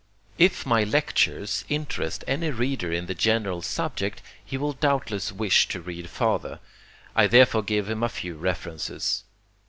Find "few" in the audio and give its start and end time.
8.09-8.33